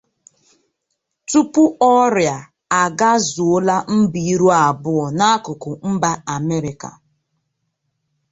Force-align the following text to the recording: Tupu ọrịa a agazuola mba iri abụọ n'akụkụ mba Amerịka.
Tupu 1.29 1.63
ọrịa 1.95 2.35
a 2.45 2.47
agazuola 2.87 3.75
mba 3.97 4.19
iri 4.31 4.49
abụọ 4.63 5.03
n'akụkụ 5.17 5.69
mba 5.91 6.11
Amerịka. 6.35 6.89